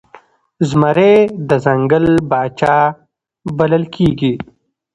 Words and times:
زمری 0.69 1.15
د 1.49 1.51
ځنګل 1.65 2.05
پاچا 2.29 2.77
بلل 3.57 3.83
کیږي 3.95 4.33